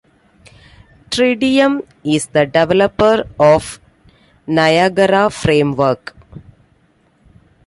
Tridium 1.11 1.83
is 2.03 2.25
the 2.25 2.47
developer 2.47 3.25
of 3.39 3.79
Niagara 4.47 5.29
Framework. 5.29 6.15